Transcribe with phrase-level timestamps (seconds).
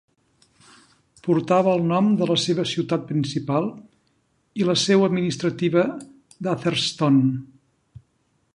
[1.27, 3.69] Portava el nom de la seva ciutat principal
[4.63, 5.85] i la seu administrativa
[6.47, 7.31] d'Atherstone.